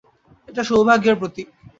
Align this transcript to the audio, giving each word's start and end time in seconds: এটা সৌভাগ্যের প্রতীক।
এটা 0.47 0.61
সৌভাগ্যের 0.63 1.15
প্রতীক। 1.19 1.47